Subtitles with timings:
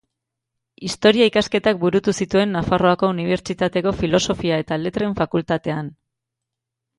[0.87, 5.93] Historia ikasketak burutu zituen Nafarroako Unibertsitateko Filosofia eta Letren Fakultatean.